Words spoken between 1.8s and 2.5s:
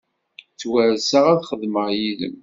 yid-m.